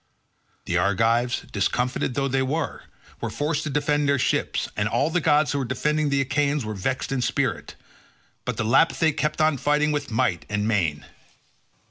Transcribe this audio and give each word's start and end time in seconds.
The 0.65 0.77
Argives, 0.79 1.41
discomfited 1.51 2.15
though 2.15 2.27
they 2.27 2.41
were, 2.41 2.85
were 3.21 3.29
forced 3.29 3.61
to 3.65 3.69
defend 3.69 4.09
their 4.09 4.17
ships, 4.17 4.67
and 4.75 4.89
all 4.89 5.11
the 5.11 5.21
gods 5.21 5.51
who 5.51 5.59
were 5.59 5.63
defending 5.63 6.09
the 6.09 6.21
Achaeans 6.21 6.65
were 6.65 6.73
vexed 6.73 7.11
in 7.11 7.21
spirit; 7.21 7.75
but 8.43 8.57
the 8.57 8.65
Lapithae 8.65 9.11
kept 9.15 9.39
on 9.41 9.57
fighting 9.57 9.91
with 9.91 10.09
might 10.09 10.43
and 10.49 10.67
main. 10.67 11.05